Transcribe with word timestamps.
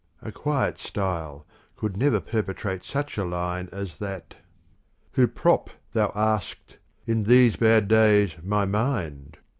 A 0.23 0.31
quiet 0.31 0.79
style 0.79 1.45
could 1.75 1.95
never 1.95 2.19
perpetrate 2.19 2.83
such 2.83 3.19
a 3.19 3.23
line 3.23 3.69
as 3.71 3.97
that 3.97 4.33
Who 5.11 5.27
prop, 5.27 5.69
thou 5.93 6.07
ask'st, 6.15 6.77
in 7.05 7.25
these 7.25 7.55
bad 7.55 7.87
days 7.87 8.33
my 8.41 8.65
mind? 8.65 9.37